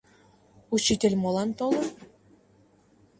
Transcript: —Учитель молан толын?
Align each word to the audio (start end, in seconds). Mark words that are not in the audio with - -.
—Учитель 0.75 1.17
молан 1.21 1.49
толын? 1.59 1.87